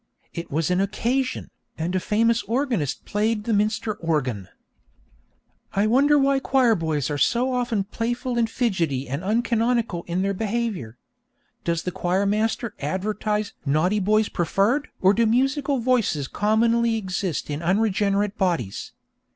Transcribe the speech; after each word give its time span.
It 0.33 0.49
was 0.49 0.71
an 0.71 0.81
'occasion,' 0.81 1.51
and 1.77 1.93
a 1.93 1.99
famous 1.99 2.41
organist 2.47 3.05
played 3.05 3.43
the 3.43 3.53
Minster 3.53 3.93
organ. 3.93 4.47
I 5.73 5.85
wonder 5.85 6.17
why 6.17 6.39
choir 6.39 6.73
boys 6.73 7.11
are 7.11 7.19
so 7.19 7.53
often 7.53 7.83
playful 7.83 8.35
and 8.35 8.49
fidgety 8.49 9.07
and 9.07 9.21
uncanonical 9.23 10.01
in 10.07 10.23
behaviour? 10.33 10.97
Does 11.63 11.83
the 11.83 11.91
choirmaster 11.91 12.73
advertise 12.79 13.53
'Naughty 13.63 13.99
boys 13.99 14.27
preferred,' 14.27 14.89
or 15.01 15.13
do 15.13 15.27
musical 15.27 15.77
voices 15.77 16.27
commonly 16.27 16.95
exist 16.95 17.51
in 17.51 17.61
unregenerate 17.61 18.39
bodies? 18.39 18.93